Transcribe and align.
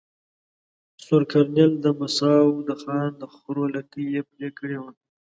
سور 1.03 1.23
کرنېل 1.31 1.71
د 1.81 1.85
مساو 1.99 2.49
د 2.69 2.71
خان 2.81 3.09
د 3.21 3.23
خرو 3.33 3.65
لکې 3.75 4.01
ېې 4.13 4.21
پرې 4.29 4.49
کړي 4.57 4.77
وه. 4.81 4.91